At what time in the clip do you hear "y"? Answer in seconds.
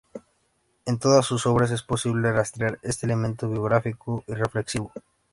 4.27-4.33